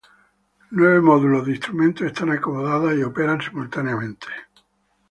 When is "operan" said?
3.03-3.39